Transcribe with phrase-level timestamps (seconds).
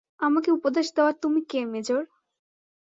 [0.21, 2.01] আমাকে উপদেশ দেওয়ার তুমি কে, মেজর?